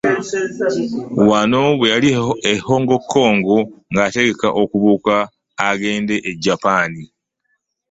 Wano 1.29 1.61
bwe 1.77 1.87
yali 1.93 2.09
e 2.51 2.53
HongKong 2.67 3.39
ng'ategeka 3.93 4.47
okubuuka 4.61 5.15
agende 5.69 6.15
e 6.29 6.31
Japan 6.43 6.91